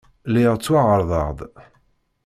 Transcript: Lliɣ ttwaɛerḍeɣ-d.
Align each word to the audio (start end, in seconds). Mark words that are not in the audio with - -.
Lliɣ 0.31 0.55
ttwaɛerḍeɣ-d. 0.57 1.39